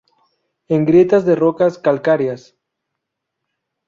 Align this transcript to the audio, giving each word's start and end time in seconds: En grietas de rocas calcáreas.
En 0.67 0.85
grietas 0.87 1.25
de 1.27 1.35
rocas 1.35 1.77
calcáreas. 1.77 2.55